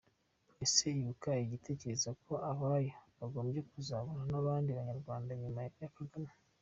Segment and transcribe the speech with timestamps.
[0.63, 6.31] Ese Ibuka ijya itekereza ko “abayo” bagombye kuzabana n’abandi banyarwanda nyuma ya Kagame?